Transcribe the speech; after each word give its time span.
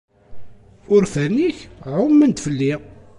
Urfan-ik 0.93 1.57
ɛummen-d 1.93 2.37
fell-i. 2.45 2.73